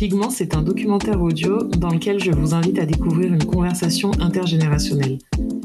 [0.00, 5.18] Pigment, c'est un documentaire audio dans lequel je vous invite à découvrir une conversation intergénérationnelle.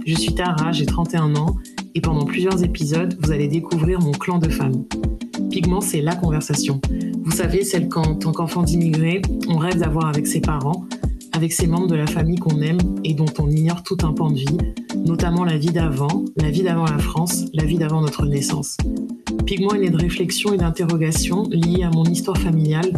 [0.05, 1.56] Je suis Tara, j'ai 31 ans,
[1.93, 4.83] et pendant plusieurs épisodes, vous allez découvrir mon clan de femmes.
[5.51, 6.82] Pigment, c'est la conversation.
[7.24, 10.86] Vous savez, celle qu'en tant qu'enfant d'immigrés, on rêve d'avoir avec ses parents,
[11.31, 14.31] avec ses membres de la famille qu'on aime et dont on ignore tout un pan
[14.31, 14.57] de vie,
[15.05, 18.75] notamment la vie d'avant, la vie d'avant la France, la vie d'avant notre naissance.
[19.45, 22.91] Pigment est né de réflexions et d'interrogations liées à mon histoire familiale,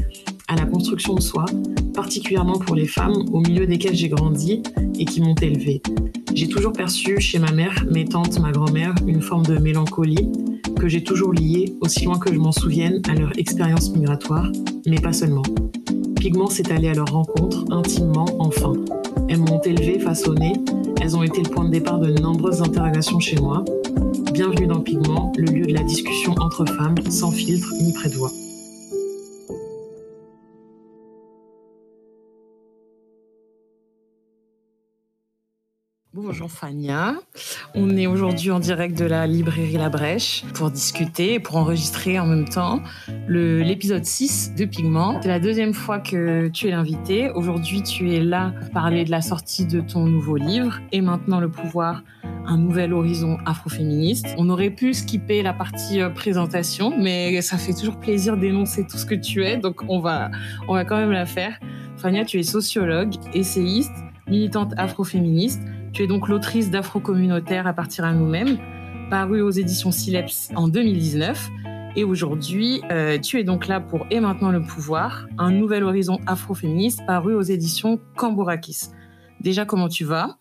[0.48, 1.46] à la construction de soi,
[1.94, 4.64] particulièrement pour les femmes au milieu desquelles j'ai grandi
[4.98, 5.82] et qui m'ont élevée.
[6.34, 10.30] J'ai toujours perçu chez ma mère, mes tantes, ma grand-mère, une forme de mélancolie
[10.80, 14.52] que j'ai toujours liée, aussi loin que je m'en souvienne, à leur expérience migratoire,
[14.86, 15.44] mais pas seulement.
[16.16, 18.74] Pigment s'est allé à leur rencontre, intimement, enfin.
[19.30, 20.54] Elles m'ont élevée, façonnée,
[21.02, 23.66] elles ont été le point de départ de nombreuses interrogations chez moi.
[24.34, 28.10] Bienvenue dans Pigment, le lieu de la discussion entre femmes, sans filtre ni près
[36.38, 37.16] Bonjour Fania,
[37.74, 42.20] on est aujourd'hui en direct de la librairie La Brèche pour discuter et pour enregistrer
[42.20, 42.80] en même temps
[43.28, 45.20] l'épisode 6 de Pigment.
[45.20, 47.32] C'est la deuxième fois que tu es l'invité.
[47.32, 51.40] Aujourd'hui tu es là pour parler de la sortie de ton nouveau livre et maintenant
[51.40, 52.04] le pouvoir,
[52.46, 54.28] un nouvel horizon afroféministe.
[54.38, 59.00] On aurait pu skipper la partie euh, présentation mais ça fait toujours plaisir d'énoncer tout
[59.00, 60.30] ce que tu es donc on va,
[60.68, 61.60] on va quand même la faire.
[61.98, 63.90] Fania, tu es sociologue, essayiste,
[64.28, 65.62] militante afroféministe
[65.94, 68.58] tu es donc l'autrice d'Afro-communautaire à partir à nous-mêmes,
[69.10, 71.50] paru aux éditions Sileps en 2019.
[71.96, 76.20] Et aujourd'hui, euh, tu es donc là pour Et maintenant le pouvoir, un nouvel horizon
[76.28, 78.90] afroféministe paru aux éditions Cambourakis.
[79.40, 80.38] Déjà, comment tu vas?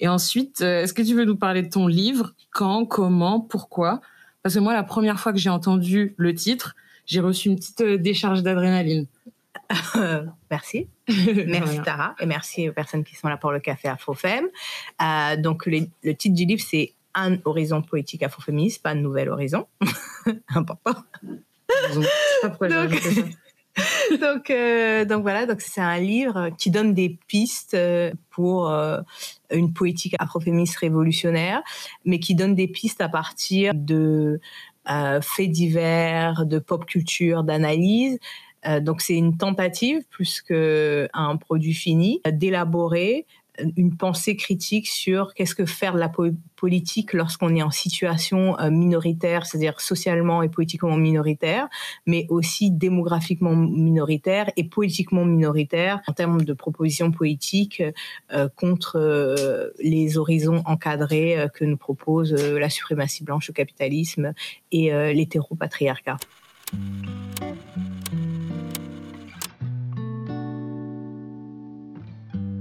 [0.00, 2.34] Et ensuite, euh, est-ce que tu veux nous parler de ton livre?
[2.50, 2.86] Quand?
[2.86, 3.40] Comment?
[3.40, 4.00] Pourquoi?
[4.42, 6.74] Parce que moi, la première fois que j'ai entendu le titre,
[7.06, 9.06] j'ai reçu une petite euh, décharge d'adrénaline.
[10.50, 10.88] merci.
[11.46, 14.46] merci Tara et merci aux personnes qui sont là pour le café Afrofem.
[15.02, 19.66] Euh, donc le titre du livre c'est Un horizon politique afroféministe, pas un nouvel horizon.
[20.54, 20.94] Important.
[24.20, 28.68] donc, euh, donc, voilà, donc c'est un livre qui donne des pistes euh, pour
[29.50, 31.62] une politique afroféministe révolutionnaire,
[32.04, 34.40] mais qui donne des pistes à partir de
[34.86, 38.18] faits divers, de pop culture, d'analyse,
[38.80, 43.26] donc c'est une tentative plus qu'un produit fini d'élaborer
[43.76, 46.10] une pensée critique sur qu'est-ce que faire de la
[46.56, 51.68] politique lorsqu'on est en situation euh, minoritaire, c'est-à-dire socialement et politiquement minoritaire,
[52.06, 57.82] mais aussi démographiquement minoritaire et politiquement minoritaire en termes de propositions politiques
[58.32, 64.32] euh, contre les horizons encadrés que nous propose la suprématie blanche, le capitalisme
[64.72, 66.16] et l'hétéropatriarcat.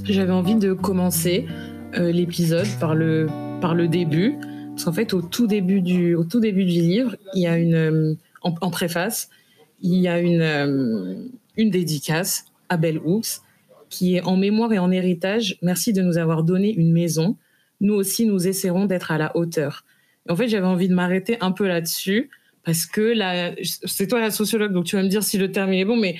[0.06, 1.48] J'avais envie de commencer
[1.96, 3.28] euh, l'épisode par le,
[3.62, 4.36] par le début.
[4.72, 7.58] Parce qu'en fait, au tout, début du, au tout début du livre, il y a
[7.58, 9.30] une, euh, en, préface,
[9.82, 11.16] il y a une, euh,
[11.56, 13.40] une dédicace à Belle Hooks
[13.90, 15.58] qui est en mémoire et en héritage.
[15.62, 17.38] Merci de nous avoir donné une maison.
[17.80, 19.86] Nous aussi, nous essaierons d'être à la hauteur.
[20.28, 22.30] en fait, j'avais envie de m'arrêter un peu là-dessus
[22.66, 23.14] parce que
[23.86, 26.16] c'est toi la sociologue, donc tu vas me dire si le terme est bon, mais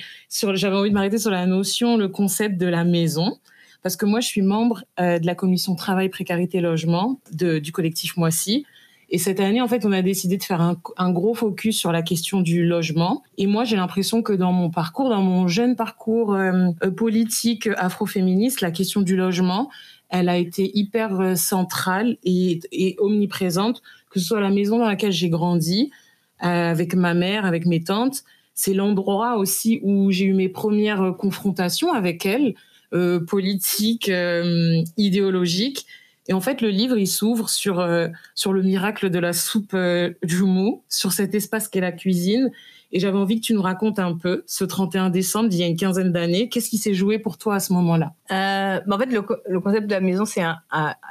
[0.54, 3.38] j'avais envie de m'arrêter sur la notion, le concept de la maison
[3.84, 8.16] parce que moi, je suis membre euh, de la commission travail, précarité, logement du collectif
[8.16, 8.64] Moissy.
[9.10, 10.62] Et cette année, en fait, on a décidé de faire
[10.96, 13.22] un, gros focus sur la question du logement.
[13.36, 17.68] Et moi, j'ai l'impression que dans mon parcours, dans mon jeune parcours euh, euh, politique
[17.76, 19.70] afroféministe, la question du logement,
[20.08, 25.28] elle a été hyper centrale et, omniprésente, que ce soit la maison dans laquelle j'ai
[25.28, 25.90] grandi,
[26.38, 28.22] avec ma mère, avec mes tantes.
[28.54, 32.73] C'est l'endroit aussi où j'ai eu mes premières confrontations avec elles euh,
[33.18, 35.86] politique, euh, idéologique.
[36.26, 39.76] Et en fait, le livre, il s'ouvre sur, euh, sur le miracle de la soupe
[40.22, 42.50] Jumu, sur cet espace qu'est la cuisine,
[42.92, 45.66] et j'avais envie que tu nous racontes un peu ce 31 décembre d'il y a
[45.66, 46.48] une quinzaine d'années.
[46.48, 48.12] Qu'est-ce qui s'est joué pour toi à ce moment-là?
[48.30, 50.42] Euh, bah, En fait, le, concept de la maison, c'est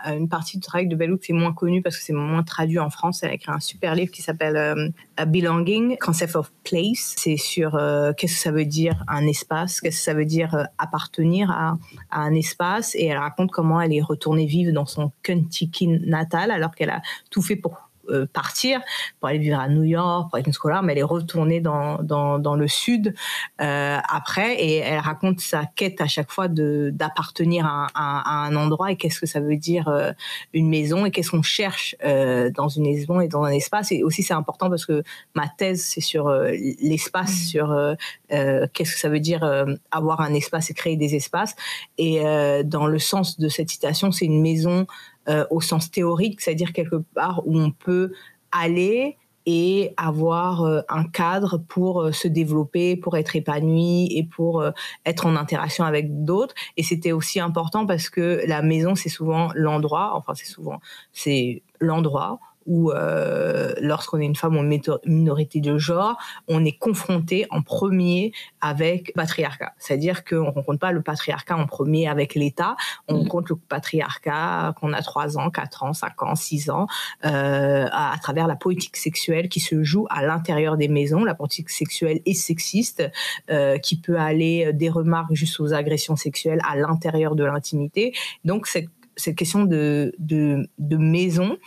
[0.05, 2.79] une partie du travail de Bellouk qui est moins connue parce que c'est moins traduit
[2.79, 3.23] en France.
[3.23, 7.15] Elle a écrit un super livre qui s'appelle euh, Belonging, Concept of Place.
[7.17, 10.67] C'est sur euh, qu'est-ce que ça veut dire un espace, qu'est-ce que ça veut dire
[10.77, 11.77] appartenir à,
[12.11, 12.95] à, un espace?
[12.95, 17.01] Et elle raconte comment elle est retournée vivre dans son Kentucky natal alors qu'elle a
[17.29, 18.81] tout fait pour euh, partir
[19.19, 22.03] pour aller vivre à New York, pour être une scolaire, mais elle est retournée dans,
[22.03, 23.15] dans, dans le sud
[23.61, 28.91] euh, après et elle raconte sa quête à chaque fois d'appartenir à, à, un endroit
[28.91, 30.11] et qu'est-ce que ça veut dire euh,
[30.53, 33.91] une maison et qu'est-ce qu'on cherche dans une maison et dans un espace.
[33.91, 35.03] Et aussi c'est important parce que
[35.33, 37.45] ma thèse c'est sur l'espace, mmh.
[37.45, 37.95] sur
[38.29, 39.43] qu'est-ce que ça veut dire
[39.91, 41.55] avoir un espace et créer des espaces.
[41.97, 42.21] Et
[42.65, 44.87] dans le sens de cette citation, c'est une maison
[45.29, 48.11] euh, au sens théorique, c'est-à-dire quelque part où on peut
[48.51, 54.63] aller et avoir euh, un cadre pour euh, se développer, pour être épanoui et pour
[55.05, 56.55] être en interaction avec d'autres.
[56.77, 60.79] Et c'était aussi important parce que la maison, c'est souvent l'endroit, enfin c'est souvent,
[61.11, 66.17] c'est l'endroit où euh, lorsqu'on est une femme une minorité de genre,
[66.47, 68.31] on est confronté en premier
[68.61, 69.73] avec le patriarcat.
[69.77, 72.75] C'est-à-dire qu'on ne rencontre pas le patriarcat en premier avec l'État,
[73.07, 73.17] on mm.
[73.19, 76.87] rencontre le patriarcat qu'on a 3 ans, 4 ans, 5 ans, 6 ans,
[77.25, 81.69] euh, à, travers la politique sexuelle qui se joue à l'intérieur des maisons, la politique
[81.69, 83.03] sexuelle et sexiste,
[83.49, 88.13] euh, qui peut aller des remarques jusqu'aux agressions sexuelles à l'intérieur de l'intimité.
[88.45, 91.57] Donc cette, cette question de, de, de maison,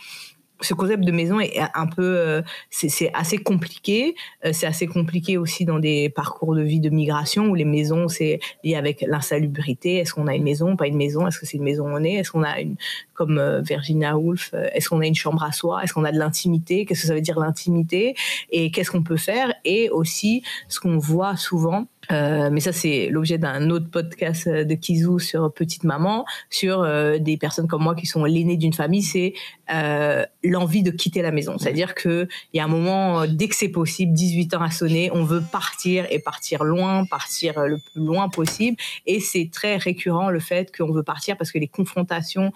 [0.61, 4.15] ce concept de maison est un peu, euh, c'est assez compliqué.
[4.45, 8.07] Euh, c'est assez compliqué aussi dans des parcours de vie de migration où les maisons,
[8.07, 9.97] c'est lié avec l'insalubrité.
[9.97, 11.27] Est-ce qu'on a une maison, pas une maison?
[11.27, 12.75] Est-ce que c'est une maison où on est Est-ce qu'on a une,
[13.13, 15.83] comme euh, Virginia Woolf, est-ce qu'on a une chambre à soi?
[15.83, 16.85] Est-ce qu'on a de l'intimité?
[16.85, 18.15] Qu'est-ce que ça veut dire l'intimité?
[18.51, 19.53] Et qu'est-ce qu'on peut faire?
[19.65, 24.75] Et aussi, ce qu'on voit souvent, euh, mais ça, c'est l'objet d'un autre podcast de
[24.75, 29.03] Kizou sur Petite Maman, sur euh, des personnes comme moi qui sont l'aînée d'une famille,
[29.03, 29.33] c'est
[29.73, 31.57] euh, l'envie de quitter la maison.
[31.57, 35.23] C'est-à-dire qu'il y a un moment, dès que c'est possible, 18 ans à sonner, on
[35.23, 38.77] veut partir et partir loin, partir le plus loin possible.
[39.05, 42.51] Et c'est très récurrent le fait qu'on veut partir parce que les confrontations,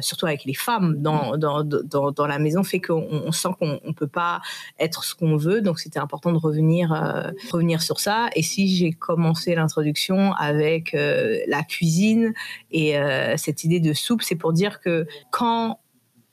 [0.00, 3.92] surtout avec les femmes dans, dans, dans, dans la maison, fait qu'on sent qu'on ne
[3.92, 4.40] peut pas
[4.78, 5.60] être ce qu'on veut.
[5.62, 6.90] Donc c'était important de revenir,
[7.50, 8.28] revenir sur ça.
[8.34, 12.32] Et si j'ai commencé l'introduction avec euh, la cuisine
[12.70, 15.78] et euh, cette idée de soupe, c'est pour dire que quand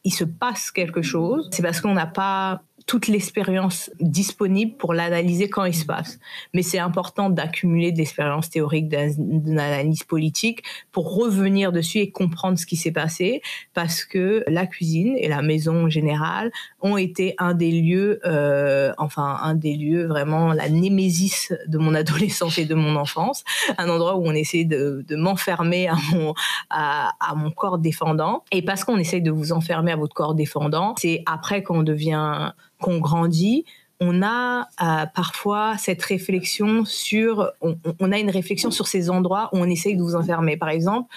[0.03, 5.49] il se passe quelque chose, c'est parce qu'on n'a pas toute l'expérience disponible pour l'analyser
[5.49, 6.19] quand il se passe.
[6.53, 10.61] Mais c'est important d'accumuler de l'expérience théorique, d'une analyse politique
[10.91, 13.41] pour revenir dessus et comprendre ce qui s'est passé
[13.73, 16.51] parce que la cuisine et la maison en général
[16.81, 21.95] ont été un des lieux, euh, enfin un des lieux vraiment la némésis de mon
[21.95, 23.43] adolescence et de mon enfance,
[23.77, 26.33] un endroit où on essaie de, de m'enfermer à mon,
[26.69, 28.43] à, à mon corps défendant.
[28.51, 32.51] Et parce qu'on essaye de vous enfermer à votre corps défendant, c'est après qu'on devient
[32.79, 33.65] qu'on grandit,
[34.01, 39.57] on a euh, parfois cette réflexion sur, on, a une réflexion sur ces endroits où
[39.57, 40.57] on essaye de vous enfermer.
[40.57, 41.07] Par exemple,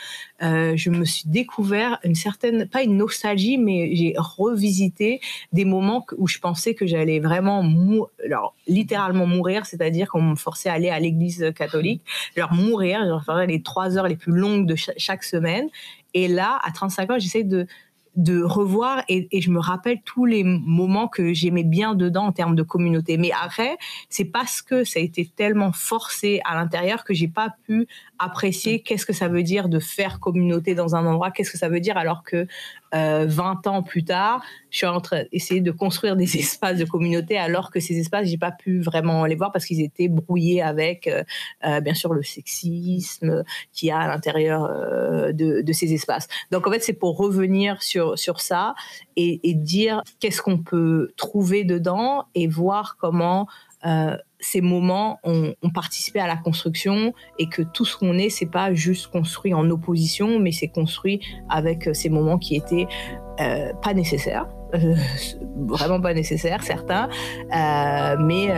[0.43, 5.21] euh, je me suis découvert une certaine, pas une nostalgie, mais j'ai revisité
[5.53, 7.69] des moments où je pensais que j'allais vraiment,
[8.25, 12.03] alors littéralement mourir, c'est-à-dire qu'on me forçait à aller à l'église catholique,
[12.37, 15.69] genre mourir, genre faire les trois heures les plus longues de chaque semaine.
[16.15, 17.67] Et là, à 35 ans, j'essaie de
[18.19, 22.57] de revoir et, je me rappelle tous les moments que j'aimais bien dedans en termes
[22.57, 23.17] de communauté.
[23.17, 23.79] Mais après,
[24.11, 27.87] c'est parce que ça a été tellement forcé à l'intérieur que j'ai pas pu
[28.19, 31.69] apprécier qu'est-ce que ça veut dire de faire communauté dans un endroit, qu'est-ce que ça
[31.69, 32.47] veut dire alors que
[32.93, 36.85] 20 euh, ans plus tard, je suis en train d'essayer de construire des espaces de
[36.85, 40.63] communauté alors que ces espaces, j'ai pas pu vraiment les voir parce qu'ils étaient brouillés
[40.63, 41.23] avec, euh,
[41.67, 44.69] euh, bien sûr, le sexisme qui a à l'intérieur
[45.33, 46.29] de, de, ces espaces.
[46.51, 48.75] Donc en fait, c'est pour revenir sur, sur ça
[49.17, 53.47] et, et dire qu'est-ce qu'on peut trouver dedans et voir comment
[54.41, 58.73] ces moments ont, participé à la construction et que tout ce qu'on est, c'est pas
[58.73, 62.87] juste construit en opposition, mais c'est construit avec euh, ces moments qui étaient
[63.41, 64.95] euh, pas nécessaires, euh,
[65.57, 67.09] vraiment pas nécessaires, certains,
[68.21, 68.49] mais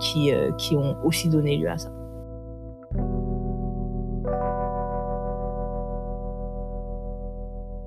[0.00, 1.90] qui, qui ont aussi donné lieu à ça.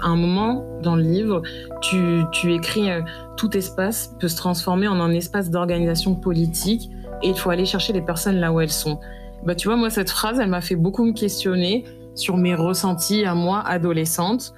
[0.04, 1.42] À un moment dans le livre,
[1.82, 2.90] tu, tu écris
[3.38, 6.90] tout espace peut se transformer en un espace d'organisation politique
[7.22, 9.00] et il faut aller chercher les personnes là où elles sont.
[9.46, 13.26] Bah, tu vois, moi, cette phrase, elle m'a fait beaucoup me questionner sur mes ressentis
[13.26, 14.54] à moi, adolescente.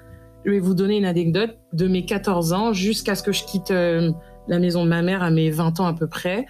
[0.45, 3.71] Je vais vous donner une anecdote de mes 14 ans jusqu'à ce que je quitte
[3.71, 4.11] euh,
[4.47, 6.45] la maison de ma mère à mes 20 ans à peu près.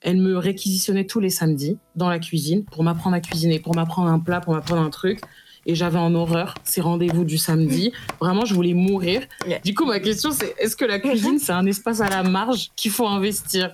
[0.00, 4.08] Elle me réquisitionnait tous les samedis dans la cuisine pour m'apprendre à cuisiner, pour m'apprendre
[4.08, 5.20] un plat, pour m'apprendre un truc
[5.66, 7.92] et j'avais en horreur ces rendez-vous du samedi.
[8.20, 9.22] Vraiment, je voulais mourir.
[9.64, 12.70] Du coup, ma question, c'est est-ce que la cuisine, c'est un espace à la marge
[12.76, 13.72] qu'il faut investir?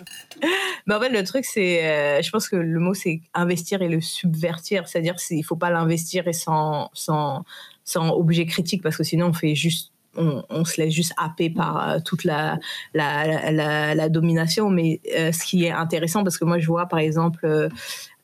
[0.86, 3.88] Mais en fait, le truc, c'est, euh, je pense que le mot, c'est investir et
[3.88, 4.88] le subvertir.
[4.88, 7.44] C'est-à-dire qu'il ne faut pas l'investir et sans, sans,
[7.84, 11.88] sans objet critique, parce que sinon, on fait juste on, se laisse juste happer par
[11.88, 12.58] euh, toute la,
[12.92, 14.68] la, domination.
[14.68, 17.70] Mais euh, ce qui est intéressant, parce que moi, je vois, par exemple,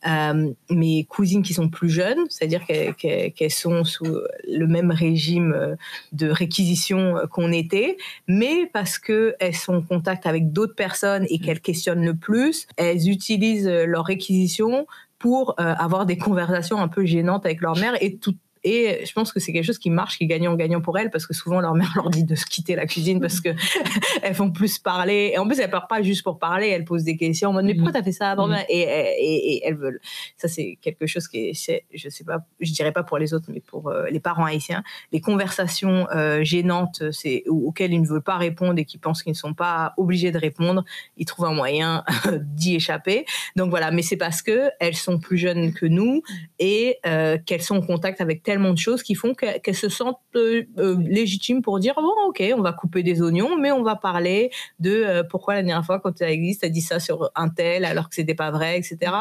[0.07, 5.76] euh, mes cousines qui sont plus jeunes, c'est-à-dire qu'elles sont sous le même régime
[6.12, 11.61] de réquisition qu'on était, mais parce qu'elles sont en contact avec d'autres personnes et qu'elles
[11.61, 14.87] questionnent le plus, elles utilisent leur réquisition
[15.19, 19.33] pour avoir des conversations un peu gênantes avec leur mère et tout, et je pense
[19.33, 21.75] que c'est quelque chose qui marche, qui est gagnant-gagnant pour elles, parce que souvent leur
[21.75, 23.50] mère leur dit de se quitter la cuisine parce que
[24.23, 25.33] elles font plus parler.
[25.35, 27.65] Et en plus, elles parlent pas juste pour parler, elles posent des questions en mode
[27.65, 28.65] mais pourquoi t'as fait ça mm-hmm.
[28.69, 30.00] et, et, et, elles veulent.
[30.37, 33.50] Ça, c'est quelque chose qui est, je sais pas, je dirais pas pour les autres,
[33.53, 38.23] mais pour euh, les parents haïtiens, les conversations euh, gênantes, c'est auxquelles ils ne veulent
[38.23, 40.85] pas répondre et qui pensent qu'ils ne sont pas obligés de répondre,
[41.17, 43.25] ils trouvent un moyen d'y échapper.
[43.57, 46.23] Donc voilà, mais c'est parce que elles sont plus jeunes que nous
[46.59, 50.21] et euh, qu'elles sont en contact avec tellement de choses qui font qu'elles se sentent
[50.35, 53.95] euh, euh, légitimes pour dire bon ok on va couper des oignons mais on va
[53.95, 54.50] parler
[54.81, 57.50] de euh, pourquoi la dernière fois quand tu as existé as dit ça sur un
[57.50, 59.12] tel alors que c'était pas vrai etc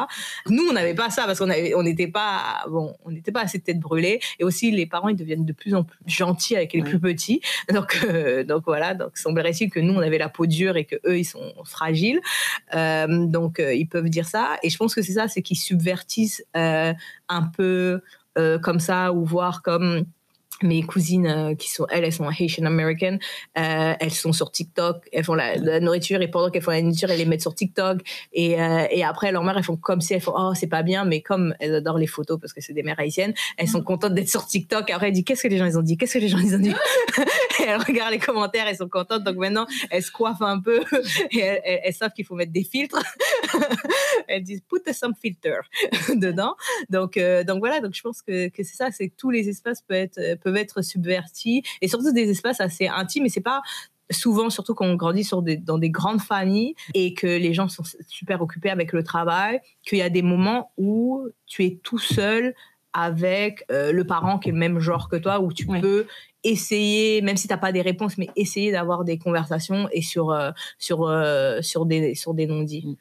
[0.47, 3.59] nous on n'avait pas ça parce qu'on on n'était pas bon on n'était pas assez
[3.59, 4.21] tête brûlée.
[4.39, 7.41] Et aussi les parents ils deviennent de plus en plus gentils avec les plus petits.
[7.73, 7.99] Donc
[8.47, 11.25] donc voilà donc semblerait-il que nous on avait la peau dure et que eux ils
[11.25, 12.21] sont fragiles.
[12.73, 14.57] Donc ils peuvent dire ça.
[14.63, 17.99] Et je pense que c'est ça c'est qu'ils subvertissent un peu euh,
[18.61, 20.05] comme ça ou voir comme
[20.63, 23.17] mes cousines euh, qui sont elles elles sont Haitian American
[23.57, 27.11] euh, elles sont sur TikTok elles font la, nourriture et pendant qu'elles font la nourriture
[27.11, 27.99] elles les mettent sur TikTok
[28.33, 30.83] et, euh, et après leur mère elles font comme si elles font oh c'est pas
[30.83, 33.83] bien mais comme elles adorent les photos parce que c'est des mères haïtiennes elles sont
[33.83, 34.89] contentes d'être sur TikTok.
[34.89, 35.97] Après elles disent qu'est-ce que les gens ils ont dit?
[35.97, 36.73] Qu'est-ce que les gens ils ont dit?
[37.59, 39.23] Et elles regardent les commentaires elles sont contentes.
[39.23, 40.83] Donc maintenant elles se coiffent un peu
[41.31, 43.01] et elles, savent qu'il faut mettre des filtres.
[44.27, 45.59] Elles disent put some filter
[46.15, 46.55] dedans.
[46.89, 49.97] Donc donc voilà donc je pense que, que c'est ça c'est tous les espaces peuvent
[49.97, 53.25] être peuvent être subvertis et surtout des espaces assez intimes.
[53.25, 53.61] Et c'est pas
[54.11, 57.67] souvent, surtout quand on grandit sur des, dans des grandes familles et que les gens
[57.67, 61.99] sont super occupés avec le travail, qu'il y a des moments où tu es tout
[61.99, 62.53] seul
[62.93, 66.07] avec euh, le parent qui est le même genre que toi, où tu peux
[66.43, 70.31] essayer, même si tu n'as pas des réponses, mais essayer d'avoir des conversations et sur,
[70.31, 72.85] euh, sur, euh, sur des, sur des non-dits.
[72.85, 72.95] Mm.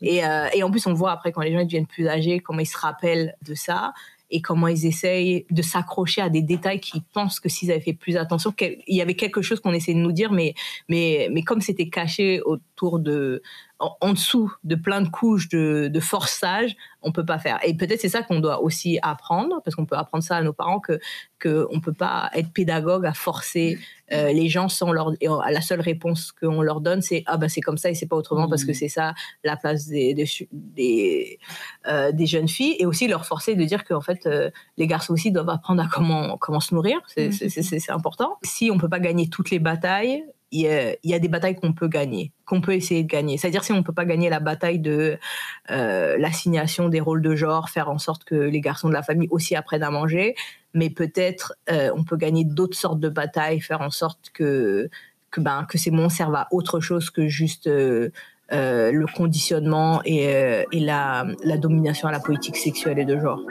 [0.00, 0.22] Et,
[0.54, 2.78] et, en plus, on voit après, quand les gens deviennent plus âgés, comment ils se
[2.78, 3.92] rappellent de ça
[4.30, 7.92] et comment ils essayent de s'accrocher à des détails qu'ils pensent que s'ils avaient fait
[7.92, 10.54] plus attention, il y avait quelque chose qu'on essayait de nous dire, mais,
[10.88, 13.42] mais, mais comme c'était caché autour de,
[13.78, 17.60] en, dessous de plein de couches de, de forçage, on peut pas faire.
[17.64, 20.52] Et peut-être c'est ça qu'on doit aussi apprendre, parce qu'on peut apprendre ça à nos
[20.52, 20.98] parents que
[21.38, 23.78] que on peut pas être pédagogue à forcer
[24.12, 27.60] euh, les gens sans leur la seule réponse qu'on leur donne c'est ah bah c'est
[27.60, 28.74] comme ça et c'est pas autrement parce que mmh.
[28.74, 30.14] c'est ça la place des
[30.52, 31.38] des
[31.86, 35.12] euh, des, jeunes filles et aussi leur forcer de dire qu'en fait euh, les garçons
[35.12, 37.92] aussi doivent apprendre à comment comment se nourrir c'est mmh.
[37.92, 41.72] important si on peut pas gagner toutes les batailles il y, a, des batailles qu'on
[41.72, 43.36] peut gagner, qu'on peut essayer de gagner.
[43.36, 45.18] C'est-à-dire si on ne peut pas gagner la bataille de
[45.70, 49.28] euh, l'assignation des rôles de genre, faire en sorte que les garçons de la famille
[49.30, 50.34] aussi apprennent à manger,
[50.72, 54.88] mais peut-être euh, on peut gagner d'autres sortes de batailles, faire en sorte que
[55.30, 58.10] que, ben, que ces mots servent à autre chose que juste euh,
[58.50, 61.26] le conditionnement et, la
[61.58, 63.42] domination à la politique sexuelle et de genre.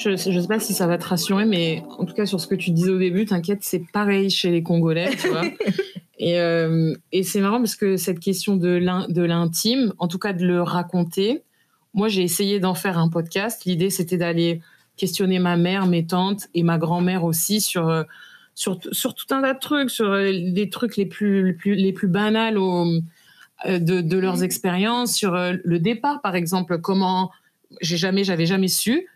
[0.00, 2.46] Je ne sais pas si ça va te rassurer, mais en tout cas, sur ce
[2.46, 5.44] que tu disais au début, t'inquiète, c'est pareil chez les Congolais, tu vois.
[6.18, 10.46] et, euh, et c'est marrant parce que cette question de l'intime, en tout cas de
[10.46, 11.42] le raconter,
[11.92, 13.66] moi, j'ai essayé d'en faire un podcast.
[13.66, 14.62] L'idée, c'était d'aller
[14.96, 18.04] questionner ma mère, mes tantes et ma grand-mère aussi sur, euh,
[18.54, 21.74] sur, sur, tout un tas de trucs, sur euh, les trucs les plus, les plus,
[21.74, 24.44] les plus banals de, de, leurs mmh.
[24.44, 27.30] expériences, sur le départ, par exemple, comment
[27.82, 29.06] j'ai jamais, j'avais jamais su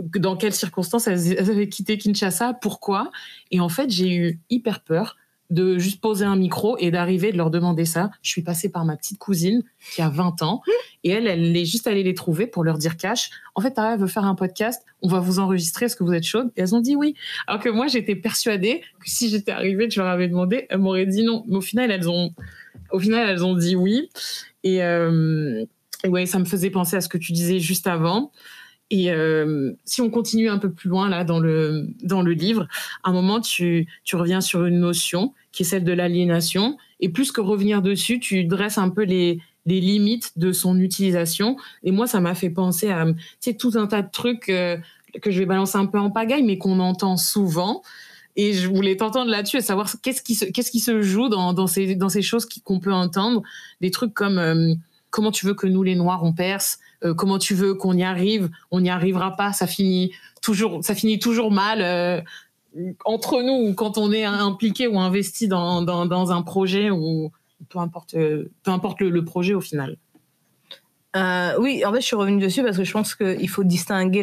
[0.00, 3.10] dans quelles circonstances elles, avaient quitté Kinshasa, pourquoi.
[3.50, 5.16] Et en fait, j'ai eu hyper peur
[5.50, 8.10] de juste poser un micro et d'arriver de leur demander ça.
[8.22, 9.62] Je suis passée par ma petite cousine
[9.94, 10.62] qui a 20 ans
[11.04, 13.30] et elle, elle est juste allée les trouver pour leur dire cash.
[13.54, 16.24] En fait, Tara veut faire un podcast, on va vous enregistrer, est-ce que vous êtes
[16.24, 17.14] chaude Et elles ont dit oui.
[17.46, 21.06] Alors que moi, j'étais persuadée que si j'étais arrivée, je leur avais demandé, elles m'auraient
[21.06, 21.44] dit non.
[21.46, 22.34] Mais au final, elles ont,
[22.90, 24.10] au final, elles ont dit oui.
[24.64, 25.64] Et, euh,
[26.02, 28.32] et ouais, ça me faisait penser à ce que tu disais juste avant.
[28.90, 32.68] Et euh, si on continue un peu plus loin là dans le dans le livre,
[33.02, 37.08] à un moment tu tu reviens sur une notion qui est celle de l'aliénation et
[37.08, 41.56] plus que revenir dessus, tu dresses un peu les les limites de son utilisation.
[41.82, 44.76] Et moi, ça m'a fait penser à tu sais tout un tas de trucs euh,
[45.20, 47.82] que je vais balancer un peu en pagaille, mais qu'on entend souvent
[48.36, 51.52] Et je voulais t'entendre là-dessus et savoir qu'est-ce qui se, qu'est-ce qui se joue dans,
[51.52, 53.42] dans, ces, dans ces choses qu'on peut entendre.
[53.80, 54.74] Des trucs comme euh,
[55.10, 58.02] comment tu veux que nous, les Noirs, on perce euh, Comment tu veux qu'on y
[58.02, 59.52] arrive On n'y arrivera pas.
[59.52, 61.82] Ça finit toujours, ça finit toujours mal.
[61.82, 62.20] Euh,
[63.04, 67.32] entre nous, quand on est impliqué ou investi dans, dans, un projet ou
[67.70, 69.96] peu importe, peu importe le, le projet au final.
[71.14, 74.22] oui, en fait, je suis revenue dessus parce que je pense qu'il faut distinguer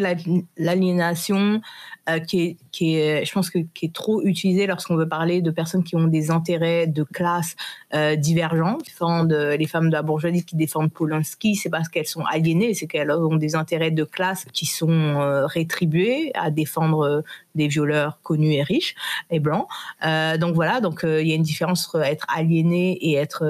[0.57, 1.61] l'aliénation
[2.09, 5.41] euh, qui, est, qui est, je pense que qui est trop utilisé lorsqu'on veut parler
[5.41, 7.55] de personnes qui ont des intérêts de classe
[7.93, 8.77] euh, divergents.
[8.81, 13.11] les femmes de la bourgeoisie qui défendent Polanski, c'est parce qu'elles sont aliénées, c'est qu'elles
[13.11, 17.21] ont des intérêts de classe qui sont euh, rétribués à défendre euh,
[17.55, 18.95] des violeurs connus et riches
[19.29, 19.67] et blancs.
[20.05, 23.43] Euh, donc voilà, donc il y a une différence entre être aliéné et être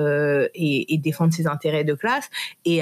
[0.54, 2.30] et, et, défendre ses intérêts de classe.
[2.66, 2.82] Et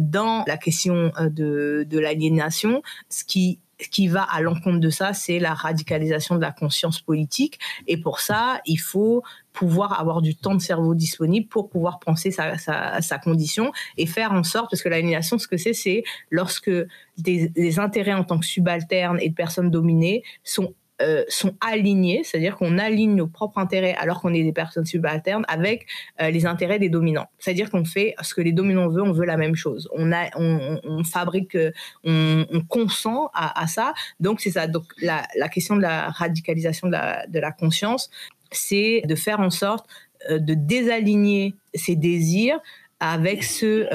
[0.00, 5.12] dans la question de, de l'aliénation, ce qui ce qui va à l'encontre de ça,
[5.12, 7.58] c'est la radicalisation de la conscience politique.
[7.86, 12.30] Et pour ça, il faut pouvoir avoir du temps de cerveau disponible pour pouvoir penser
[12.30, 16.70] sa, sa, condition et faire en sorte, parce que l'aliénation, ce que c'est, c'est lorsque
[17.18, 22.22] des, des intérêts en tant que subalternes et de personnes dominées sont euh, sont alignés,
[22.24, 25.84] c'est-à-dire qu'on aligne nos propres intérêts alors qu'on est des personnes subalternes avec
[26.22, 27.26] euh, les intérêts des dominants.
[27.38, 29.90] C'est-à-dire qu'on fait ce que les dominants veulent, on veut la même chose.
[29.92, 31.70] On, fabrique, euh,
[32.02, 33.92] on, on consent à, ça.
[34.20, 34.68] Donc c'est ça.
[34.68, 38.08] Donc la, question de la radicalisation de la, conscience,
[38.50, 39.86] c'est de faire en sorte
[40.30, 42.58] de désaligner ses désirs
[43.00, 43.86] avec ceux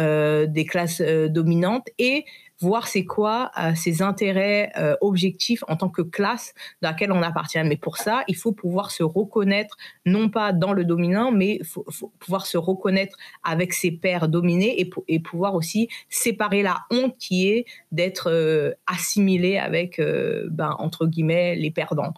[0.47, 2.25] des classes dominantes et
[2.61, 7.23] voir c'est quoi euh, ses intérêts euh, objectifs en tant que classe dans laquelle on
[7.23, 7.61] appartient.
[7.63, 9.75] Mais pour ça, il faut pouvoir se reconnaître,
[10.05, 11.59] non pas dans le dominant, mais
[12.19, 17.65] pouvoir se reconnaître avec ses pairs dominés et, pouvoir aussi séparer la honte qui est
[17.91, 20.01] d'être euh, assimilé avec,
[20.49, 22.13] ben, entre guillemets, les perdants.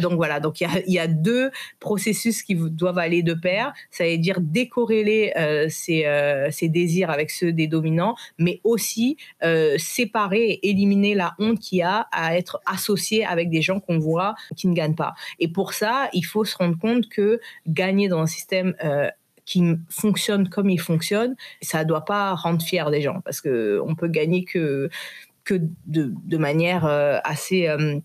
[0.00, 1.50] Donc voilà, donc il y, y a, deux
[1.80, 5.32] processus qui doivent aller de pair, ça veut dire décorréler
[5.68, 6.04] ses,
[6.50, 9.16] ses, désirs avec ceux des dominants, mais aussi
[9.78, 13.98] séparer et éliminer la honte qu'il y a à être associé avec des gens qu'on
[13.98, 15.14] voit qui ne gagnent pas.
[15.38, 19.08] Et pour ça, il faut se rendre compte que gagner dans un système euh,
[19.44, 23.80] qui fonctionne comme il fonctionne, ça ne doit pas rendre fier des gens parce que
[23.86, 24.90] on peut gagner que
[25.44, 25.54] que
[25.86, 28.00] de, de manière euh, assez euh,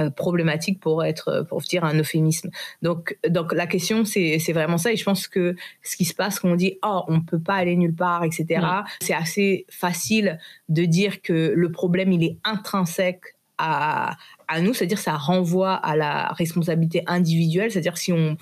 [0.00, 2.50] euh, problématique pour être pour dire un euphémisme
[2.82, 6.14] donc donc la question c'est c'est vraiment ça et je pense que ce qui se
[6.14, 8.84] passe quand on dit oh on peut pas aller nulle part etc mmh.
[9.00, 14.16] c'est assez facile de dire que le problème il est intrinsèque à,
[14.60, 18.36] nous, c'est-à-dire ça renvoie à la responsabilité individuelle, c'est-à-dire si on,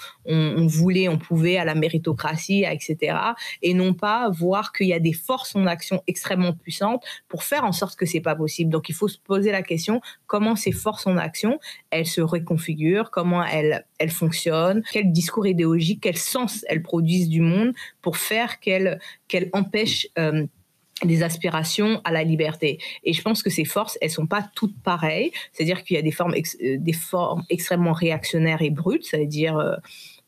[0.67, 3.17] voulait, on pouvait, à la méritocratie, etc.
[3.63, 7.65] Et non pas voir qu'il y a des forces en action extrêmement puissantes pour faire
[7.65, 8.71] en sorte que c'est pas possible.
[8.71, 11.59] Donc il faut se poser la question comment ces forces en action,
[11.91, 17.41] elles se reconfigurent, comment elles, elles fonctionnent, quel discours idéologique, quel sens elles produisent du
[17.41, 18.99] monde pour faire qu'elles
[19.29, 20.47] qu'elles empêchent euh,
[21.05, 22.79] des aspirations à la liberté.
[23.05, 25.33] Et je pense que ces forces, elles sont pas toutes pareilles.
[25.53, 29.77] C'est-à-dire qu'il y a des formes, euh, des formes extrêmement réactionnaires et brutes, c'est-à-dire euh,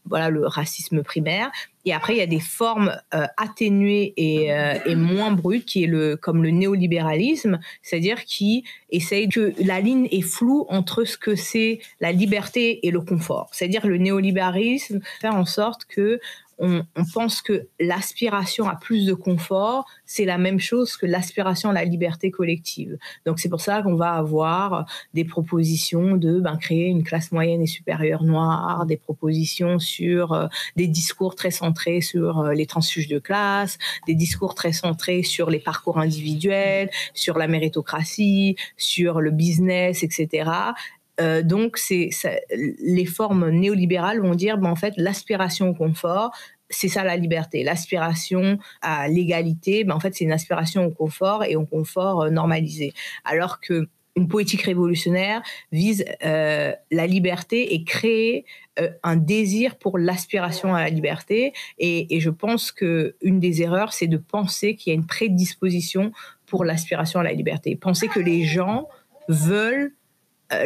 [0.07, 1.51] voilà le racisme primaire.
[1.87, 4.49] Et après, il y a des formes euh, atténuées et,
[4.87, 10.09] et, moins brutes, qui est le comme le néolibéralisme, c'est-à-dire qui essaye que la ligne
[10.11, 13.49] est floue entre ce que c'est la liberté et le confort.
[13.53, 16.21] C'est-à-dire le néolibéralisme faire en sorte que
[16.59, 21.73] on, pense que l'aspiration à plus de confort, c'est la même chose que l'aspiration à
[21.73, 22.99] la liberté collective.
[23.27, 27.63] Donc c'est pour ça qu'on va avoir des propositions de ben, créer une classe moyenne
[27.63, 33.09] et supérieure noire, des propositions sur euh, des discours très centrés sur euh, les transfuges
[33.09, 39.31] de classe, des discours très centrés sur les parcours individuels, sur la méritocratie, sur le
[39.31, 40.51] business, etc.
[41.21, 42.11] Euh, donc, c'est
[42.51, 46.33] les formes néolibérales vont dire, ben, en fait, l'aspiration au confort,
[46.71, 47.63] c'est ça la liberté.
[47.63, 52.31] L'aspiration à l'égalité, ben, en fait, c'est une aspiration au confort et au confort euh,
[52.31, 52.93] normalisé.
[53.25, 58.45] Alors que une politique révolutionnaire vise euh, la liberté et créer
[58.79, 61.53] euh, un désir pour l'aspiration à la liberté.
[61.79, 65.07] Et, et, je pense que une des erreurs, c'est de penser qu'il y a une
[65.07, 66.13] prédisposition
[66.47, 67.75] pour l'aspiration à la liberté.
[67.75, 68.89] Penser que les gens
[69.29, 69.93] veulent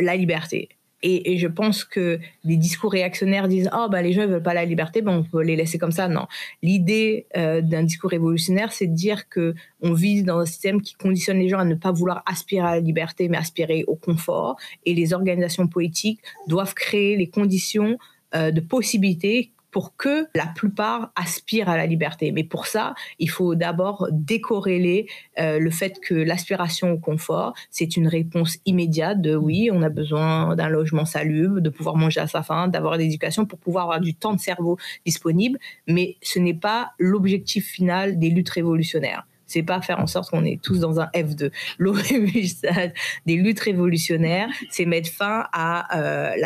[0.00, 0.68] la liberté.
[1.02, 4.54] Et, je pense que les discours réactionnaires disent oh bah les gens ne veulent pas
[4.54, 6.08] la liberté, ben on peut les laisser comme ça.
[6.08, 6.26] Non,
[6.62, 10.94] l'idée euh, d'un discours révolutionnaire, c'est de dire que on vit dans un système qui
[10.94, 14.56] conditionne les gens à ne pas vouloir aspirer à la liberté, mais aspirer au confort.
[14.86, 17.96] Et les organisations politiques doivent créer les conditions
[18.34, 22.32] euh, de possibilités pour que la plupart aspirent à la liberté.
[22.32, 25.06] Mais pour ça, il faut d'abord décorréler
[25.38, 29.88] euh, le fait que l'aspiration au confort, c'est une réponse immédiate de oui, on a
[29.88, 34.00] besoin d'un logement salubre, de pouvoir manger à sa faim, d'avoir l'éducation pour pouvoir avoir
[34.00, 39.64] du temps de cerveau disponible, mais ce n'est pas l'objectif final des luttes révolutionnaires c'est
[39.64, 41.50] pas faire en sorte qu'on est tous dans un F2.
[41.78, 42.92] L'orébustade
[43.26, 46.36] des luttes révolutionnaires, c'est mettre fin à euh,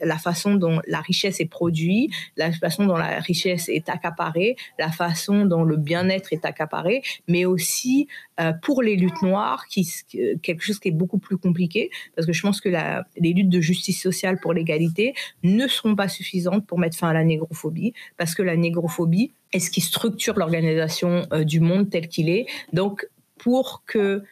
[0.00, 4.90] la, façon dont la richesse est produite, la façon dont la richesse est accaparée, la
[4.90, 8.08] façon dont le bien-être est accaparé, mais aussi
[8.40, 9.88] euh, pour les luttes noires, qui,
[10.42, 13.48] quelque chose qui est beaucoup plus compliqué, parce que je pense que la, les luttes
[13.48, 17.94] de justice sociale pour l'égalité ne seront pas suffisantes pour mettre fin à la négrophobie,
[18.16, 22.46] parce que la négrophobie, est ce qui structure l'organisation euh, du monde tel qu'il est.
[22.72, 24.22] Donc, pour que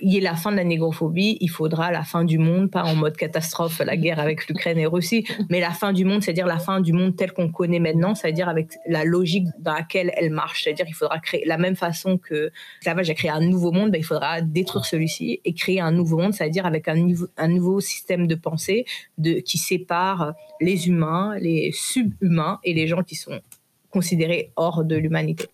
[0.00, 2.84] il y ait la fin de la négrophobie, il faudra la fin du monde, pas
[2.84, 6.46] en mode catastrophe, la guerre avec l'Ukraine et Russie, mais la fin du monde, c'est-à-dire
[6.46, 10.30] la fin du monde tel qu'on connaît maintenant, c'est-à-dire avec la logique dans laquelle elle
[10.30, 10.64] marche.
[10.64, 13.98] C'est-à-dire qu'il faudra créer la même façon que l'esclavage a créé un nouveau monde, ben,
[13.98, 16.96] il faudra détruire celui-ci et créer un nouveau monde, c'est-à-dire avec un,
[17.36, 18.84] un nouveau système de pensée
[19.18, 23.40] de, qui sépare les humains, les subhumains et les gens qui sont
[23.90, 25.46] considérés hors de l'humanité.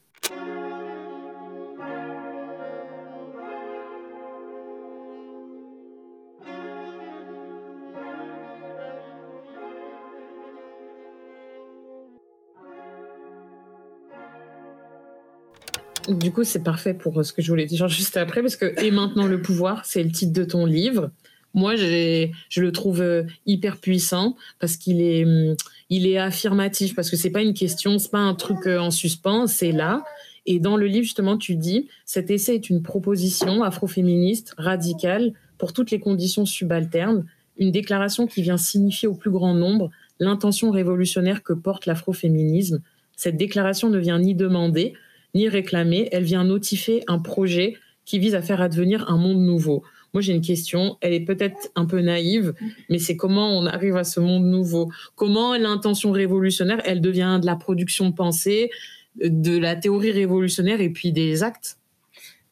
[16.08, 18.90] Du coup, c'est parfait pour ce que je voulais dire juste après, parce que Et
[18.90, 21.10] maintenant le pouvoir, c'est le titre de ton livre.
[21.54, 25.54] Moi, je le trouve euh, hyper puissant parce qu'il est, hum,
[25.90, 29.46] est affirmatif, parce que c'est pas une question, c'est pas un truc euh, en suspens,
[29.46, 30.02] c'est là.
[30.46, 35.72] Et dans le livre, justement, tu dis, cet essai est une proposition afroféministe, radicale, pour
[35.72, 37.26] toutes les conditions subalternes,
[37.58, 42.80] une déclaration qui vient signifier au plus grand nombre l'intention révolutionnaire que porte l'afroféminisme.
[43.16, 44.94] Cette déclaration ne vient ni demander,
[45.34, 49.82] ni réclamer, elle vient notifier un projet qui vise à faire advenir un monde nouveau.
[50.12, 50.98] Moi, j'ai une question.
[51.00, 52.52] Elle est peut-être un peu naïve,
[52.90, 54.90] mais c'est comment on arrive à ce monde nouveau?
[55.14, 58.70] Comment l'intention révolutionnaire, elle devient de la production pensée,
[59.16, 61.78] de la théorie révolutionnaire et puis des actes?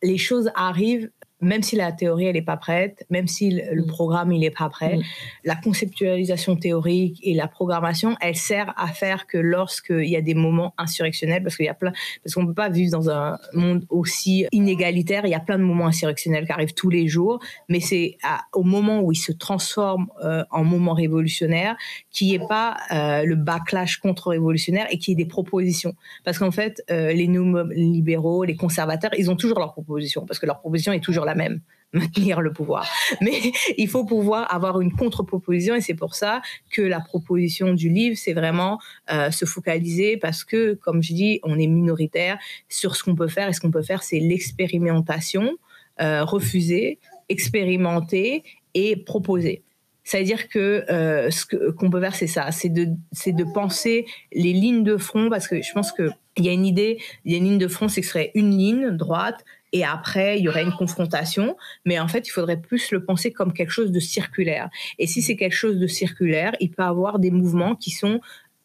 [0.02, 1.10] Les choses arrivent
[1.40, 3.86] même si la théorie elle n'est pas prête, même si le, mm.
[3.86, 5.02] programme il n'est pas prêt, mm.
[5.44, 10.34] la conceptualisation théorique et la programmation, elle sert à faire que lorsqu'il y a des
[10.34, 13.84] moments insurrectionnels, parce qu'il y a plein, parce qu'on peut pas vivre dans un monde
[13.88, 17.80] aussi inégalitaire, il y a plein de moments insurrectionnels qui arrivent tous les jours, mais
[17.80, 18.16] c'est
[18.54, 21.76] au moment où ils se transforment euh, en moments révolutionnaires
[22.10, 25.94] qu'il n'y ait pas euh, le backlash contre-révolutionnaire et qu'il y ait des propositions.
[26.24, 30.46] Parce qu'en fait, euh, les libéraux, les conservateurs, ils ont toujours leurs propositions, parce que
[30.46, 31.60] leur proposition est toujours même,
[31.92, 32.88] maintenir le pouvoir.
[33.20, 33.40] Mais
[33.76, 36.40] il faut pouvoir avoir une contre-proposition et c'est pour ça
[36.70, 38.78] que la proposition du livre, c'est vraiment
[39.10, 42.38] euh, se focaliser parce que, comme je dis, on est minoritaire
[42.68, 45.56] sur ce qu'on peut faire et ce qu'on peut faire, c'est l'expérimentation,
[46.00, 49.62] euh, refuser, expérimenter et proposer.
[50.04, 54.82] C'est-à-dire que euh, ce qu'on peut faire, c'est ça, c'est de, de penser les lignes
[54.82, 57.44] de front, parce que je pense qu'il y a une idée, il y a une
[57.44, 60.62] ligne de front, c'est que ce serait une ligne droite, et après il y aurait
[60.62, 64.68] une confrontation, mais en fait il faudrait plus le penser comme quelque chose de circulaire.
[64.98, 68.20] Et si c'est quelque chose de circulaire, il peut avoir des mouvements qui sont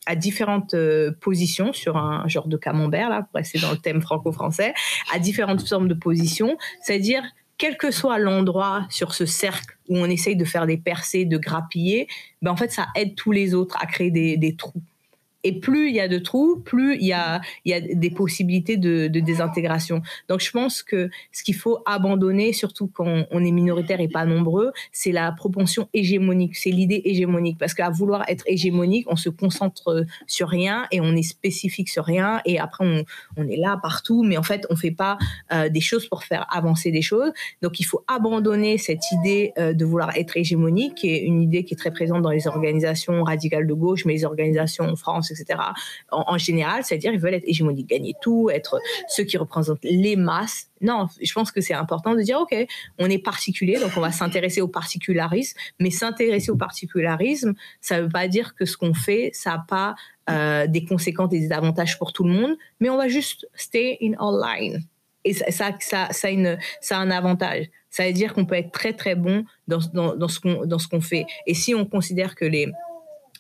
[0.06, 4.02] à différentes euh, positions sur un genre de camembert là pour rester dans le thème
[4.02, 4.74] franco-français,
[5.14, 7.24] à différentes formes de positions, c'est-à-dire
[7.58, 11.38] quel que soit l'endroit sur ce cercle où on essaye de faire des percées, de
[11.38, 12.08] grappiller,
[12.42, 14.84] ben en fait ça aide tous les autres à créer des trous.
[15.46, 20.02] Et plus il y a de trous, plus il y a, des possibilités de, désintégration.
[20.28, 24.26] Donc je pense que ce qu'il faut abandonner, surtout quand on est minoritaire et pas
[24.26, 27.60] nombreux, c'est la propension hégémonique, c'est l'idée hégémonique.
[27.60, 32.06] Parce qu'à vouloir être hégémonique, on se concentre sur rien et on est spécifique sur
[32.06, 32.42] rien.
[32.46, 33.06] Et après,
[33.38, 35.20] on, est là partout, mais en fait, on fait pas
[35.54, 37.32] euh, des choses pour faire avancer des choses.
[37.62, 41.64] Donc il faut abandonner cette idée euh, de vouloir être hégémonique, qui est une idée
[41.64, 45.35] qui est très présente dans les organisations radicales de gauche, mais les organisations en France,
[45.40, 45.60] etc.
[46.12, 50.68] En, général, c'est-à-dire ils veulent être hégémoniques, gagner tout, être ceux qui représentent les masses.
[50.82, 52.56] Non, je pense que c'est important de dire, OK,
[53.00, 58.04] on est particulier, donc on va s'intéresser au particularisme, mais s'intéresser au particularisme, ça ne
[58.04, 59.96] veut pas dire que ce qu'on fait, ça n'a pas
[60.30, 63.98] euh, des conséquences et des avantages pour tout le monde, mais on va juste stay
[64.02, 64.84] in our line.
[65.24, 67.66] Et ça, ça, ça, a un avantage.
[67.90, 71.26] Ça veut dire qu'on peut être très très bon dans ce qu'on fait.
[71.48, 72.72] Et si on considère que les,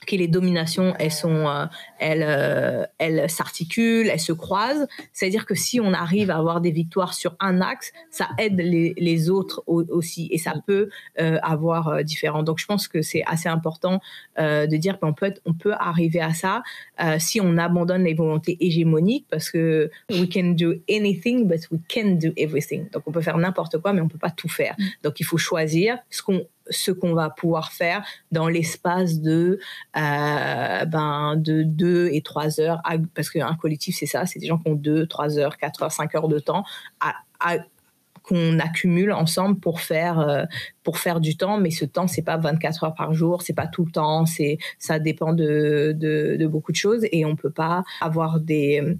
[0.05, 1.65] que les dominations, elles sont, euh,
[1.99, 4.87] elles, euh, elles s'articulent, elles se croisent.
[5.13, 8.93] C'est-à-dire que si on arrive à avoir des victoires sur un axe, ça aide les,
[8.97, 12.43] les autres aussi, et ça peut euh, avoir différent.
[12.43, 13.99] Donc, je pense que c'est assez important
[14.37, 16.63] de dire qu'on peut, on peut arriver à ça
[17.19, 22.11] si on abandonne les volontés hégémoniques, parce que we can do anything, but we can
[22.11, 22.89] do everything.
[22.91, 24.75] Donc, on peut faire n'importe quoi, mais on peut pas tout faire.
[24.77, 24.83] Mm.
[25.03, 29.59] Donc, il faut choisir ce qu'on ce qu'on va pouvoir faire dans l'espace de
[29.97, 32.81] euh, ben de deux et trois heures
[33.13, 35.91] parce qu'un collectif c'est ça c'est des gens qui ont deux trois heures quatre heures
[35.91, 36.63] cinq heures de temps
[38.23, 40.45] qu'on accumule ensemble pour faire euh,
[40.83, 41.59] pour faire du temps.
[41.59, 44.57] Mais ce temps c'est pas 24 heures par jour c'est pas tout le temps c'est
[44.79, 47.05] ça dépend de, de, de beaucoup de choses.
[47.11, 48.97] Et on peut pas avoir des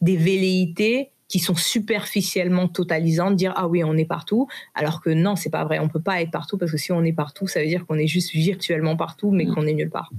[0.00, 5.36] des velléités qui sont superficiellement totalisantes, dire ah oui on est partout, alors que non
[5.36, 7.60] c'est pas vrai, on peut pas être partout parce que si on est partout, ça
[7.60, 9.54] veut dire qu'on est juste virtuellement partout, mais mm.
[9.54, 10.10] qu'on est nulle part.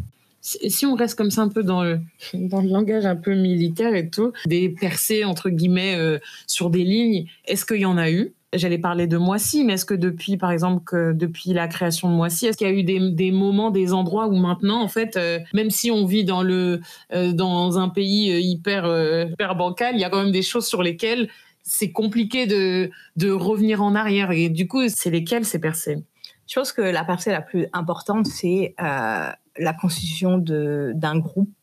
[0.42, 2.00] Si on reste comme ça un peu dans le,
[2.34, 6.84] dans le langage un peu militaire et tout, des percées entre guillemets euh, sur des
[6.84, 8.34] lignes, est-ce qu'il y en a eu?
[8.54, 12.48] J'allais parler de Moissy, mais est-ce que depuis, par exemple, depuis la création de Moissy,
[12.48, 15.70] est-ce qu'il y a eu des, moments, des endroits où maintenant, en fait, euh, même
[15.70, 16.82] si on vit dans le
[17.14, 18.86] euh, dans un pays euh, hyper
[19.30, 21.30] hyper bancal, il y a quand même des choses sur lesquelles
[21.62, 24.32] c'est compliqué de de revenir en arrière.
[24.32, 26.04] Et du coup, c'est lesquelles ces percées?
[26.48, 31.54] Je pense que la percée la plus importante, c'est la constitution d'un groupe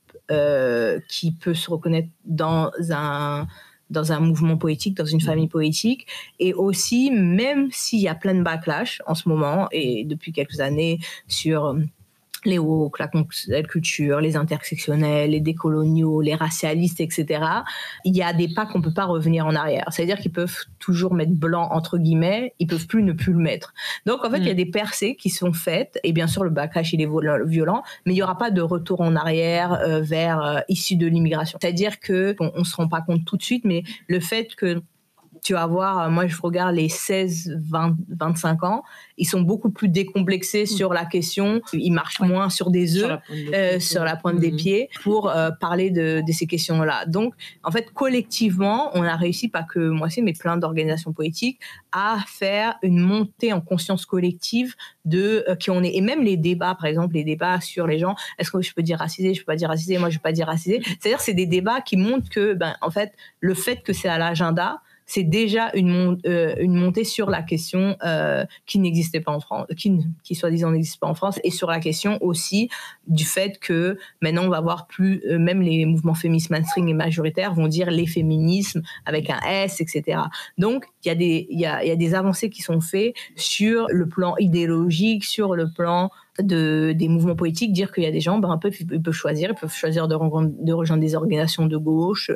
[1.09, 3.49] qui peut se reconnaître dans un
[3.91, 6.07] dans un mouvement politique, dans une famille politique,
[6.39, 10.61] et aussi, même s'il y a plein de backlash en ce moment et depuis quelques
[10.61, 11.81] années sur euh,
[12.47, 17.45] les woke, la culture, les intersectionnels, les décoloniaux, les racialistes, etc.
[18.05, 19.85] Il y a des pas qu'on peut pas revenir en arrière.
[19.91, 23.75] C'est-à-dire qu'ils peuvent toujours mettre blanc entre guillemets, ils peuvent plus ne plus le mettre.
[24.07, 24.57] Donc en fait, il y a mm.
[24.57, 27.09] des percées qui sont faites et bien sûr le backlash il est
[27.45, 31.07] violent, mais il y aura pas de retour en arrière euh, vers euh, issu de
[31.07, 31.59] l'immigration.
[31.61, 34.83] C'est-à-dire que on, on se rend pas compte tout de suite, mais le fait que
[35.47, 38.83] tu vas voir, euh, moi je regarde les 16, 20, 25 ans,
[39.17, 40.67] ils sont beaucoup plus décomplexés mm.
[40.67, 43.21] sur la question, ils marchent moins sur des œufs,
[43.79, 45.03] sur la pointe des, pieds, mm.
[45.05, 47.07] pour euh, parler de, ces questions-là.
[47.07, 47.33] Donc,
[47.63, 51.61] en fait, collectivement, on a réussi, pas que moi c'est, mais plein d'organisations politiques,
[51.93, 55.95] à faire une montée en conscience collective de euh, qui on est.
[55.95, 58.83] Et même les débats, par exemple, les débats sur les gens, est-ce que je peux
[58.83, 60.83] dire racisé, je peux pas dire racisé, moi je peux pas dire racisé.
[60.85, 64.19] C'est-à-dire, c'est des débats qui montrent que, ben, en fait, le fait que c'est à
[64.19, 69.41] l'agenda, c'est déjà une, euh, une montée sur la question euh, qui n'existait pas en
[69.41, 72.69] France, qui, qui soi-disant n'existe pas en France, et sur la question aussi
[73.07, 76.95] du fait que maintenant on va voir plus, euh, même les mouvements féministes mainstream et
[76.95, 80.23] majoritaires vont dire les féminismes avec un S, etc.
[80.59, 81.09] Donc il
[81.51, 86.11] y a des avancées qui sont faites sur le plan idéologique, sur le plan
[86.43, 89.15] de, des mouvements politiques, dire qu'il y a des gens, ben, un peu, ils peuvent
[89.15, 92.31] choisir, ils peuvent choisir de, rejoindre des organisations de gauche,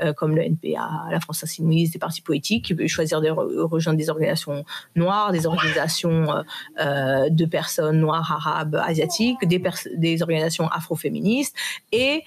[0.00, 3.98] euh, comme le NPA, la France Insoumise, des partis politiques, ils peuvent choisir de rejoindre
[3.98, 4.64] des organisations
[4.96, 6.42] noires, des organisations euh,
[6.80, 9.62] euh, de personnes noires, arabes, asiatiques, des,
[9.96, 11.56] des organisations afroféministes,
[11.92, 12.22] et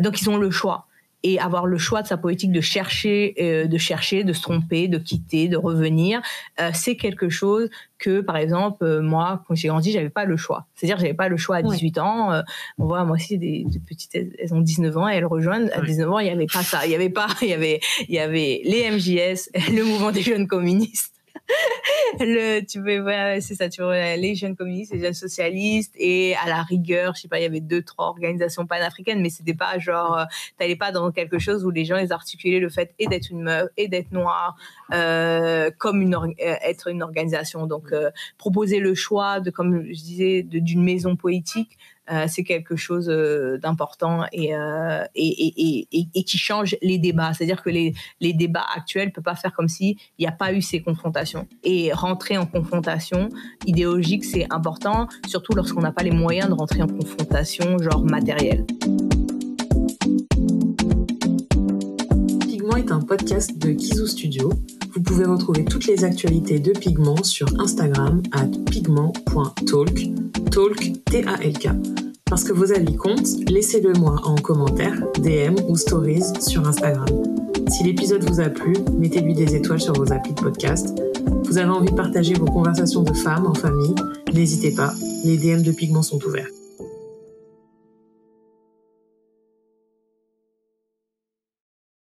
[0.00, 0.88] donc ils ont le choix
[1.22, 4.88] et avoir le choix de sa politique de chercher, euh, de chercher, de se tromper,
[4.88, 6.22] de quitter, de revenir,
[6.60, 10.36] euh, c'est quelque chose que, par exemple, euh, moi, quand j'ai grandi, j'avais pas le
[10.36, 10.66] choix.
[10.74, 12.42] C'est-à-dire, j'avais pas le choix à 18 ans.
[12.78, 15.68] on voit, moi aussi, des, petites, elles ont 19 ans et elles rejoignent.
[15.72, 16.86] À 19 ans, il y avait pas ça.
[16.86, 20.22] Il y avait pas, il y avait, il y avait les MJS, le mouvement des
[20.22, 21.19] jeunes communistes
[22.20, 26.48] le, tu vois, c'est ça, tu vois, les jeunes communistes, les jeunes socialistes, et à
[26.48, 29.78] la rigueur, je sais pas, il y avait deux, trois organisations panafricaines, mais c'était pas
[29.78, 30.24] genre, euh,
[30.58, 33.42] t'allais pas dans quelque chose où les gens, ils articulaient le fait et d'être une
[33.42, 34.56] meuf, et d'être noire,
[34.92, 37.66] euh, comme une, euh, être une organisation.
[37.66, 37.94] Donc,
[38.38, 41.78] proposer le choix de, comme je disais, d'une maison politique,
[42.10, 47.32] euh, c'est quelque chose euh, d'important euh, et, et, qui change les débats.
[47.34, 47.94] C'est-à-dire que les,
[48.32, 51.46] débats actuels ne peuvent pas faire comme s'il n'y a pas eu ces confrontations.
[51.62, 53.28] Et rentrer en confrontation
[53.64, 58.66] idéologique, c'est important, surtout lorsqu'on n'a pas les moyens de rentrer en confrontation genre matérielle.
[62.40, 64.50] Pigment est un podcast de Kizu Studio.
[64.92, 71.68] Vous pouvez retrouver toutes les actualités de Pigment sur Instagram à pigment.talk, talk, T-A-L-K.
[72.26, 77.06] Parce que vos avis comptent, laissez-le moi en commentaire, DM ou stories sur Instagram.
[77.68, 81.00] Si l'épisode vous a plu, mettez-lui des étoiles sur vos applis de podcast.
[81.44, 83.94] Vous avez envie de partager vos conversations de femmes en famille,
[84.34, 84.92] n'hésitez pas,
[85.24, 86.48] les DM de Pigment sont ouverts.